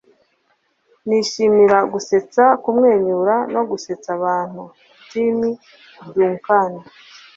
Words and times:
nishimira 1.07 1.77
gusetsa, 1.93 2.43
kumwenyura, 2.63 3.35
no 3.53 3.61
gusetsa 3.69 4.09
abantu.- 4.17 4.61
tim 5.09 5.39
duncan 6.13 6.71